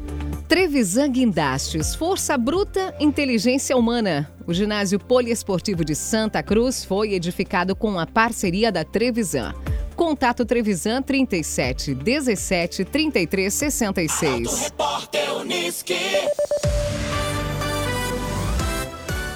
Trevisan 0.47 1.09
Guindastes, 1.11 1.93
Força 1.93 2.37
Bruta, 2.37 2.95
Inteligência 2.99 3.75
Humana. 3.75 4.31
O 4.47 4.53
ginásio 4.53 4.97
poliesportivo 4.97 5.83
de 5.83 5.93
Santa 5.93 6.41
Cruz 6.41 6.85
foi 6.85 7.13
edificado 7.13 7.75
com 7.75 7.99
a 7.99 8.07
parceria 8.07 8.71
da 8.71 8.83
Trevisan. 8.83 9.53
Contato 9.95 10.45
Trevisan 10.45 11.01
37 11.01 11.93
17 11.93 12.85
33 12.85 13.53
66. 13.53 14.71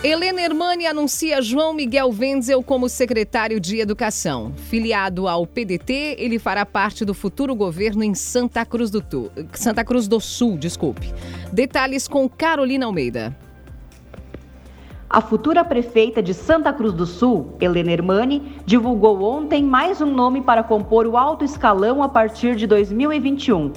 Helena 0.04 0.42
Hermani 0.42 0.88
anuncia 0.88 1.44
João 1.44 1.76
Miguel 1.76 2.10
Wenzel 2.10 2.64
como 2.64 2.90
secretário 2.90 3.60
de 3.60 3.78
Educação. 3.78 4.52
Filiado 4.56 5.28
ao 5.28 5.46
PDT, 5.46 6.16
ele 6.18 6.40
fará 6.40 6.66
parte 6.66 7.06
do 7.06 7.14
futuro 7.14 7.54
governo 7.54 8.04
em 8.04 8.16
Santa 8.16 8.66
Cruz 8.66 8.90
do, 8.90 9.00
tu... 9.00 9.32
Santa 9.54 9.86
Cruz 9.86 10.08
do 10.08 10.20
Sul. 10.20 10.58
Desculpe. 10.58 11.14
Detalhes 11.54 12.08
com 12.08 12.28
Carolina 12.28 12.88
Almeida. 12.88 13.38
A 15.08 15.22
futura 15.22 15.64
prefeita 15.64 16.20
de 16.20 16.34
Santa 16.34 16.74
Cruz 16.74 16.94
do 16.94 17.06
Sul, 17.06 17.56
Helena 17.62 17.92
Hermani, 17.92 18.60
divulgou 18.66 19.22
ontem 19.22 19.64
mais 19.64 20.02
um 20.02 20.12
nome 20.12 20.42
para 20.42 20.64
compor 20.64 21.06
o 21.06 21.16
alto 21.16 21.46
escalão 21.46 22.02
a 22.02 22.10
partir 22.10 22.56
de 22.56 22.66
2021. 22.66 23.72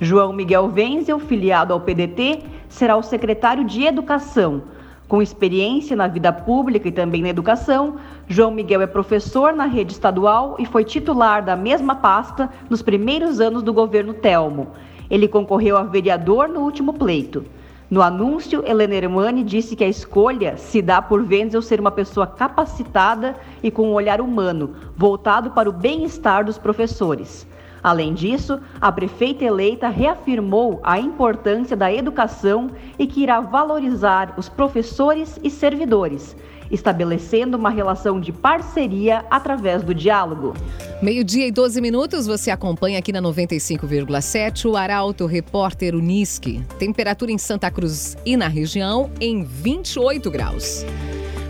João 0.00 0.32
Miguel 0.32 0.72
Wenzel, 0.74 1.18
filiado 1.18 1.74
ao 1.74 1.80
PDT, 1.82 2.44
será 2.66 2.96
o 2.96 3.02
secretário 3.02 3.62
de 3.62 3.84
Educação. 3.84 4.74
Com 5.08 5.22
experiência 5.22 5.94
na 5.94 6.08
vida 6.08 6.32
pública 6.32 6.88
e 6.88 6.92
também 6.92 7.22
na 7.22 7.28
educação, 7.28 7.96
João 8.26 8.50
Miguel 8.50 8.82
é 8.82 8.88
professor 8.88 9.52
na 9.52 9.64
rede 9.64 9.92
estadual 9.92 10.56
e 10.58 10.66
foi 10.66 10.82
titular 10.82 11.44
da 11.44 11.54
mesma 11.54 11.94
pasta 11.94 12.50
nos 12.68 12.82
primeiros 12.82 13.40
anos 13.40 13.62
do 13.62 13.72
governo 13.72 14.14
Telmo. 14.14 14.72
Ele 15.08 15.28
concorreu 15.28 15.76
a 15.76 15.84
vereador 15.84 16.48
no 16.48 16.60
último 16.60 16.92
pleito. 16.92 17.44
No 17.88 18.02
anúncio, 18.02 18.64
Helena 18.66 18.96
Hermani 18.96 19.44
disse 19.44 19.76
que 19.76 19.84
a 19.84 19.88
escolha 19.88 20.56
se 20.56 20.82
dá 20.82 21.00
por 21.00 21.22
Wenzel 21.22 21.62
ser 21.62 21.78
uma 21.78 21.92
pessoa 21.92 22.26
capacitada 22.26 23.36
e 23.62 23.70
com 23.70 23.90
um 23.90 23.94
olhar 23.94 24.20
humano, 24.20 24.74
voltado 24.96 25.52
para 25.52 25.70
o 25.70 25.72
bem-estar 25.72 26.44
dos 26.44 26.58
professores. 26.58 27.46
Além 27.86 28.14
disso, 28.14 28.58
a 28.80 28.90
prefeita 28.90 29.44
eleita 29.44 29.88
reafirmou 29.88 30.80
a 30.82 30.98
importância 30.98 31.76
da 31.76 31.92
educação 31.92 32.72
e 32.98 33.06
que 33.06 33.22
irá 33.22 33.40
valorizar 33.40 34.34
os 34.36 34.48
professores 34.48 35.38
e 35.40 35.48
servidores, 35.48 36.34
estabelecendo 36.68 37.56
uma 37.56 37.70
relação 37.70 38.20
de 38.20 38.32
parceria 38.32 39.24
através 39.30 39.84
do 39.84 39.94
diálogo. 39.94 40.52
Meio-dia 41.00 41.46
e 41.46 41.52
12 41.52 41.80
minutos, 41.80 42.26
você 42.26 42.50
acompanha 42.50 42.98
aqui 42.98 43.12
na 43.12 43.22
95,7 43.22 44.68
o 44.68 44.76
Arauto 44.76 45.24
Repórter 45.24 45.94
Unisque. 45.94 46.64
Temperatura 46.80 47.30
em 47.30 47.38
Santa 47.38 47.70
Cruz 47.70 48.16
e 48.26 48.36
na 48.36 48.48
região 48.48 49.12
em 49.20 49.44
28 49.44 50.28
graus. 50.28 50.84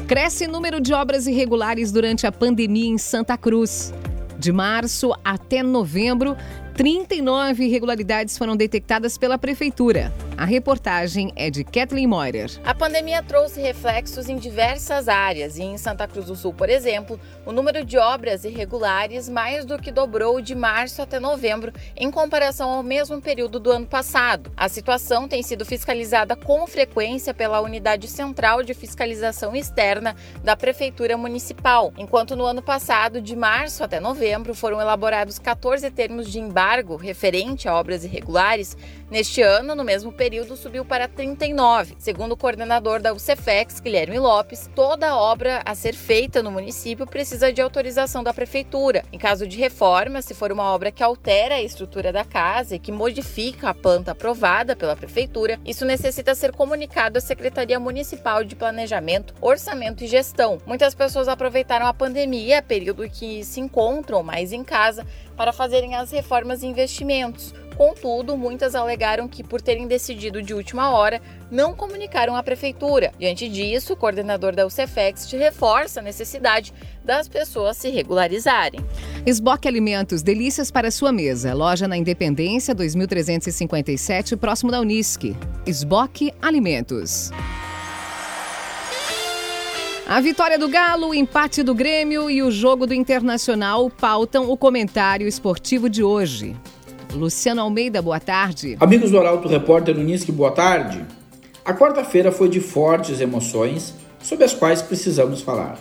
Cresce 0.06 0.46
número 0.46 0.82
de 0.82 0.92
obras 0.92 1.26
irregulares 1.26 1.90
durante 1.90 2.26
a 2.26 2.30
pandemia 2.30 2.88
em 2.88 2.98
Santa 2.98 3.38
Cruz. 3.38 3.94
De 4.38 4.52
março 4.52 5.12
até 5.24 5.62
novembro, 5.62 6.36
39 6.74 7.64
irregularidades 7.64 8.36
foram 8.36 8.56
detectadas 8.56 9.16
pela 9.16 9.38
Prefeitura. 9.38 10.12
A 10.38 10.44
reportagem 10.44 11.32
é 11.34 11.48
de 11.48 11.64
Kathleen 11.64 12.06
Moyer. 12.06 12.50
A 12.62 12.74
pandemia 12.74 13.22
trouxe 13.22 13.58
reflexos 13.58 14.28
em 14.28 14.36
diversas 14.36 15.08
áreas 15.08 15.56
e 15.56 15.62
em 15.62 15.78
Santa 15.78 16.06
Cruz 16.06 16.26
do 16.26 16.36
Sul, 16.36 16.52
por 16.52 16.68
exemplo, 16.68 17.18
o 17.46 17.52
número 17.52 17.82
de 17.82 17.96
obras 17.96 18.44
irregulares 18.44 19.30
mais 19.30 19.64
do 19.64 19.78
que 19.78 19.90
dobrou 19.90 20.38
de 20.42 20.54
março 20.54 21.00
até 21.00 21.18
novembro 21.18 21.72
em 21.96 22.10
comparação 22.10 22.68
ao 22.68 22.82
mesmo 22.82 23.18
período 23.18 23.58
do 23.58 23.70
ano 23.70 23.86
passado. 23.86 24.52
A 24.54 24.68
situação 24.68 25.26
tem 25.26 25.42
sido 25.42 25.64
fiscalizada 25.64 26.36
com 26.36 26.66
frequência 26.66 27.32
pela 27.32 27.62
Unidade 27.62 28.06
Central 28.06 28.62
de 28.62 28.74
Fiscalização 28.74 29.56
Externa 29.56 30.14
da 30.44 30.54
Prefeitura 30.54 31.16
Municipal, 31.16 31.94
enquanto 31.96 32.36
no 32.36 32.44
ano 32.44 32.60
passado, 32.60 33.22
de 33.22 33.34
março 33.34 33.82
até 33.82 33.98
novembro, 33.98 34.54
foram 34.54 34.82
elaborados 34.82 35.38
14 35.38 35.90
termos 35.90 36.30
de 36.30 36.38
embargo 36.38 36.94
referente 36.96 37.66
a 37.66 37.74
obras 37.74 38.04
irregulares, 38.04 38.76
neste 39.10 39.40
ano, 39.40 39.74
no 39.74 39.84
mesmo 39.84 40.12
período, 40.12 40.25
período 40.26 40.56
subiu 40.56 40.84
para 40.84 41.06
39. 41.06 41.94
Segundo 42.00 42.32
o 42.32 42.36
coordenador 42.36 43.00
da 43.00 43.12
UCFEX, 43.12 43.78
Guilherme 43.78 44.18
Lopes, 44.18 44.68
toda 44.74 45.16
obra 45.16 45.62
a 45.64 45.72
ser 45.72 45.94
feita 45.94 46.42
no 46.42 46.50
município 46.50 47.06
precisa 47.06 47.52
de 47.52 47.62
autorização 47.62 48.24
da 48.24 48.34
prefeitura. 48.34 49.04
Em 49.12 49.20
caso 49.20 49.46
de 49.46 49.56
reforma, 49.56 50.20
se 50.20 50.34
for 50.34 50.50
uma 50.50 50.64
obra 50.74 50.90
que 50.90 51.00
altera 51.00 51.54
a 51.54 51.62
estrutura 51.62 52.12
da 52.12 52.24
casa 52.24 52.74
e 52.74 52.78
que 52.80 52.90
modifica 52.90 53.70
a 53.70 53.74
planta 53.74 54.10
aprovada 54.10 54.74
pela 54.74 54.96
prefeitura, 54.96 55.60
isso 55.64 55.84
necessita 55.84 56.34
ser 56.34 56.50
comunicado 56.50 57.18
à 57.18 57.20
Secretaria 57.20 57.78
Municipal 57.78 58.42
de 58.42 58.56
Planejamento, 58.56 59.32
Orçamento 59.40 60.02
e 60.02 60.08
Gestão. 60.08 60.58
Muitas 60.66 60.92
pessoas 60.92 61.28
aproveitaram 61.28 61.86
a 61.86 61.94
pandemia, 61.94 62.60
período 62.60 63.08
que 63.08 63.44
se 63.44 63.60
encontram 63.60 64.24
mais 64.24 64.52
em 64.52 64.64
casa, 64.64 65.06
para 65.36 65.52
fazerem 65.52 65.94
as 65.94 66.10
reformas 66.10 66.64
e 66.64 66.66
investimentos. 66.66 67.54
Contudo, 67.76 68.38
muitas 68.38 68.74
alegaram 68.74 69.28
que, 69.28 69.44
por 69.44 69.60
terem 69.60 69.86
decidido 69.86 70.42
de 70.42 70.54
última 70.54 70.90
hora, 70.90 71.20
não 71.50 71.74
comunicaram 71.74 72.34
à 72.34 72.42
prefeitura. 72.42 73.12
Diante 73.18 73.48
disso, 73.48 73.92
o 73.92 73.96
coordenador 73.96 74.54
da 74.54 74.66
UCFEX 74.66 75.30
reforça 75.32 76.00
a 76.00 76.02
necessidade 76.02 76.72
das 77.04 77.28
pessoas 77.28 77.76
se 77.76 77.90
regularizarem. 77.90 78.80
Esboque 79.26 79.68
Alimentos, 79.68 80.22
delícias 80.22 80.70
para 80.70 80.90
sua 80.90 81.12
mesa. 81.12 81.52
Loja 81.52 81.86
na 81.86 81.96
Independência 81.96 82.74
2357, 82.74 84.36
próximo 84.36 84.70
da 84.70 84.80
Unisque. 84.80 85.36
Esboque 85.66 86.32
Alimentos. 86.40 87.30
A 90.08 90.20
vitória 90.20 90.56
do 90.56 90.68
Galo, 90.68 91.08
o 91.08 91.14
empate 91.14 91.64
do 91.64 91.74
Grêmio 91.74 92.30
e 92.30 92.40
o 92.40 92.50
jogo 92.50 92.86
do 92.86 92.94
Internacional 92.94 93.90
pautam 93.90 94.48
o 94.48 94.56
comentário 94.56 95.26
esportivo 95.26 95.90
de 95.90 96.02
hoje. 96.02 96.56
Luciano 97.14 97.60
Almeida, 97.62 98.02
boa 98.02 98.20
tarde. 98.20 98.76
Amigos 98.80 99.10
do 99.10 99.18
Arauto 99.18 99.48
Repórter 99.48 99.96
Unisque, 99.96 100.30
boa 100.30 100.50
tarde. 100.50 101.04
A 101.64 101.72
quarta-feira 101.72 102.30
foi 102.30 102.48
de 102.48 102.60
fortes 102.60 103.20
emoções, 103.20 103.94
sobre 104.22 104.44
as 104.44 104.52
quais 104.52 104.82
precisamos 104.82 105.40
falar. 105.40 105.78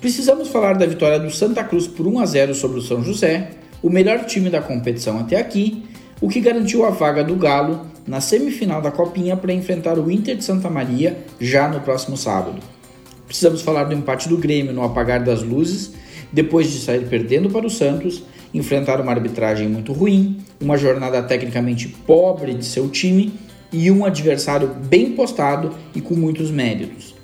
Precisamos 0.00 0.48
falar 0.48 0.74
da 0.74 0.86
vitória 0.86 1.18
do 1.18 1.30
Santa 1.30 1.64
Cruz 1.64 1.86
por 1.86 2.06
1 2.06 2.20
a 2.20 2.26
0 2.26 2.54
sobre 2.54 2.78
o 2.78 2.82
São 2.82 3.02
José, 3.02 3.50
o 3.82 3.90
melhor 3.90 4.24
time 4.24 4.50
da 4.50 4.60
competição 4.60 5.18
até 5.18 5.36
aqui, 5.36 5.84
o 6.20 6.28
que 6.28 6.40
garantiu 6.40 6.84
a 6.84 6.90
vaga 6.90 7.24
do 7.24 7.34
Galo 7.34 7.86
na 8.06 8.20
semifinal 8.20 8.80
da 8.80 8.90
Copinha 8.90 9.36
para 9.36 9.52
enfrentar 9.52 9.98
o 9.98 10.10
Inter 10.10 10.36
de 10.36 10.44
Santa 10.44 10.70
Maria 10.70 11.18
já 11.40 11.68
no 11.68 11.80
próximo 11.80 12.16
sábado. 12.16 12.62
Precisamos 13.26 13.62
falar 13.62 13.84
do 13.84 13.94
empate 13.94 14.28
do 14.28 14.36
Grêmio 14.36 14.72
no 14.72 14.84
apagar 14.84 15.24
das 15.24 15.42
luzes, 15.42 15.92
depois 16.32 16.70
de 16.70 16.78
sair 16.78 17.06
perdendo 17.08 17.50
para 17.50 17.66
o 17.66 17.70
Santos 17.70 18.22
enfrentar 18.56 19.00
uma 19.00 19.12
arbitragem 19.12 19.68
muito 19.68 19.92
ruim, 19.92 20.38
uma 20.60 20.76
jornada 20.76 21.22
tecnicamente 21.22 21.88
pobre 21.88 22.54
de 22.54 22.64
seu 22.64 22.88
time 22.88 23.32
e 23.72 23.90
um 23.90 24.04
adversário 24.04 24.68
bem 24.68 25.12
postado 25.12 25.74
e 25.94 26.00
com 26.00 26.14
muitos 26.14 26.50
méritos. 26.50 27.14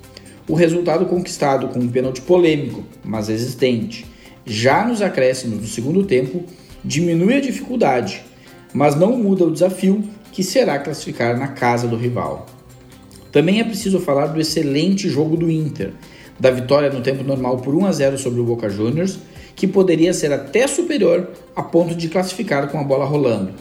O 0.49 0.55
resultado 0.55 1.07
conquistado 1.07 1.69
com 1.69 1.79
um 1.79 1.89
pênalti 1.89 2.21
polêmico, 2.21 2.85
mas 3.05 3.29
existente, 3.29 4.05
já 4.45 4.85
nos 4.85 5.01
acréscimos 5.01 5.61
do 5.61 5.67
segundo 5.67 6.05
tempo, 6.05 6.45
diminui 6.85 7.35
a 7.35 7.41
dificuldade, 7.41 8.23
mas 8.75 8.97
não 8.97 9.17
muda 9.17 9.45
o 9.45 9.53
desafio 9.53 10.03
que 10.33 10.43
será 10.43 10.79
classificar 10.79 11.39
na 11.39 11.49
casa 11.49 11.87
do 11.87 11.97
rival. 11.97 12.47
Também 13.31 13.61
é 13.61 13.65
preciso 13.65 14.01
falar 14.01 14.27
do 14.27 14.41
excelente 14.41 15.09
jogo 15.09 15.37
do 15.37 15.51
Inter, 15.51 15.93
da 16.39 16.51
vitória 16.51 16.91
no 16.91 17.01
tempo 17.01 17.23
normal 17.23 17.59
por 17.59 17.75
1 17.75 17.87
a 17.87 17.93
0 17.93 18.19
sobre 18.19 18.41
o 18.41 18.45
Boca 18.45 18.69
Juniors 18.69 19.19
que 19.55 19.67
poderia 19.67 20.13
ser 20.13 20.33
até 20.33 20.67
superior 20.67 21.29
a 21.55 21.63
ponto 21.63 21.95
de 21.95 22.09
classificar 22.09 22.69
com 22.69 22.79
a 22.79 22.85
bola 22.85 23.05
rolando. 23.05 23.53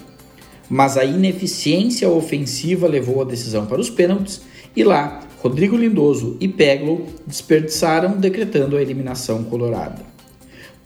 Mas 0.70 0.98
a 0.98 1.04
ineficiência 1.04 2.10
ofensiva 2.10 2.88
levou 2.88 3.22
a 3.22 3.26
decisão 3.26 3.66
para 3.66 3.82
os 3.82 3.90
pênaltis 3.90 4.42
e 4.76 4.84
lá 4.84 5.22
Rodrigo 5.42 5.76
Lindoso 5.76 6.38
e 6.40 6.48
Peglow 6.48 7.08
desperdiçaram, 7.26 8.18
decretando 8.18 8.78
a 8.78 8.82
eliminação 8.82 9.44
colorada. 9.44 10.06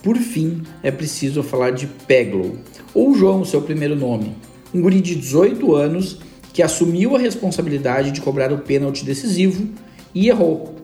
Por 0.02 0.18
fim, 0.18 0.62
é 0.82 0.92
preciso 0.92 1.44
falar 1.44 1.72
de 1.72 1.88
Peglow, 1.88 2.58
ou 2.94 3.16
João, 3.16 3.44
seu 3.44 3.62
primeiro 3.62 3.96
nome, 3.96 4.36
um 4.74 4.82
guri 4.82 5.02
de 5.02 5.16
18 5.16 5.76
anos 5.76 6.20
que 6.54 6.64
assumiu 6.64 7.16
a 7.16 7.20
responsabilidade 7.20 8.12
de 8.12 8.22
cobrar 8.22 8.54
o 8.54 8.60
pênalti 8.60 9.04
decisivo 9.04 9.68
e 10.14 10.30
errou. 10.30 10.76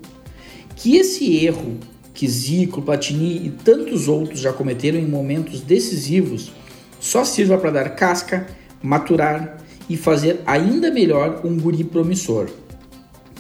Que 0.76 0.98
esse 0.98 1.46
erro 1.46 1.78
que 2.22 2.28
Zico, 2.28 2.84
Platini 2.84 3.48
e 3.48 3.50
tantos 3.50 4.08
outros 4.08 4.40
já 4.40 4.54
cometeram 4.54 5.00
em 5.00 5.08
momentos 5.08 5.62
decisivos, 5.62 6.52
só 7.00 7.26
sirva 7.26 7.58
para 7.58 7.72
dar 7.72 7.96
casca, 7.96 8.46
maturar 8.80 9.58
e 9.90 9.98
fazer 9.98 10.40
ainda 10.46 10.92
melhor 10.92 11.42
um 11.44 11.60
guri 11.60 11.84
promissor. 11.84 12.48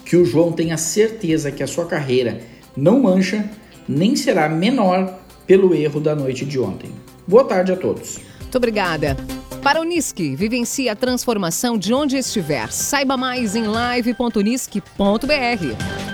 Que 0.03 0.17
o 0.17 0.25
João 0.25 0.51
tenha 0.51 0.77
certeza 0.77 1.51
que 1.51 1.61
a 1.61 1.67
sua 1.67 1.85
carreira 1.85 2.41
não 2.75 2.99
mancha 2.99 3.47
nem 3.87 4.15
será 4.15 4.49
menor 4.49 5.15
pelo 5.45 5.75
erro 5.75 5.99
da 5.99 6.15
noite 6.15 6.43
de 6.43 6.57
ontem. 6.57 6.89
Boa 7.27 7.43
tarde 7.43 7.71
a 7.71 7.77
todos. 7.77 8.17
Muito 8.39 8.57
obrigada. 8.57 9.15
Para 9.61 9.79
o 9.79 9.83
Unisque, 9.83 10.35
vivencie 10.35 10.89
a 10.89 10.95
transformação 10.95 11.77
de 11.77 11.93
onde 11.93 12.17
estiver. 12.17 12.71
Saiba 12.71 13.15
mais 13.15 13.55
em 13.55 13.67
live.unisque.br. 13.67 16.10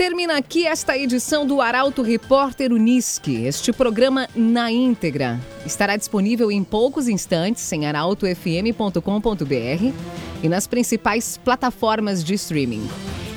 Termina 0.00 0.38
aqui 0.38 0.66
esta 0.66 0.96
edição 0.96 1.46
do 1.46 1.60
Arauto 1.60 2.00
Repórter 2.00 2.72
Unisque. 2.72 3.44
Este 3.44 3.70
programa 3.70 4.26
na 4.34 4.72
íntegra 4.72 5.38
estará 5.66 5.94
disponível 5.94 6.50
em 6.50 6.64
poucos 6.64 7.06
instantes 7.06 7.70
em 7.70 7.84
arautofm.com.br 7.84 9.94
e 10.42 10.48
nas 10.48 10.66
principais 10.66 11.36
plataformas 11.36 12.24
de 12.24 12.32
streaming. 12.32 12.88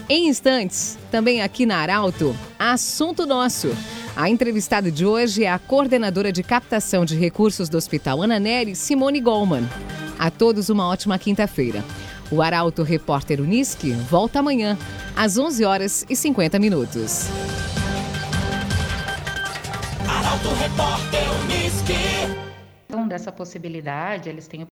Em 0.08 0.30
instantes, 0.30 0.98
também 1.12 1.42
aqui 1.42 1.66
na 1.66 1.80
Arauto, 1.80 2.34
assunto 2.58 3.26
nosso. 3.26 3.76
A 4.16 4.30
entrevistada 4.30 4.90
de 4.90 5.06
hoje 5.06 5.44
é 5.44 5.52
a 5.52 5.60
coordenadora 5.60 6.32
de 6.32 6.44
captação 6.44 7.04
de 7.04 7.18
recursos 7.18 7.68
do 7.68 7.76
Hospital 7.76 8.22
Ana 8.22 8.40
Nery, 8.40 8.74
Simone 8.74 9.20
Goldman. 9.20 9.68
A 10.18 10.32
todos 10.32 10.70
uma 10.70 10.88
ótima 10.88 11.20
quinta-feira. 11.20 11.84
O 12.32 12.42
Arauto 12.42 12.84
Repórter 12.84 13.40
Unisque 13.40 13.92
volta 13.92 14.40
amanhã, 14.40 14.78
às 15.16 15.38
11 15.38 15.66
horas 15.66 16.06
e 16.10 16.16
50 16.16 16.58
minutos. 16.60 17.30
Arauto 20.08 20.50
Repórter 20.56 21.24
Unisque. 21.44 21.94
Então, 22.88 23.08
dessa 23.08 23.32
possibilidade, 23.32 24.30
eles 24.30 24.48
têm 24.48 24.66